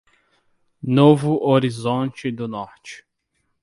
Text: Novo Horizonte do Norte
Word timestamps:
Novo 0.81 1.39
Horizonte 1.45 2.31
do 2.31 2.47
Norte 2.47 3.05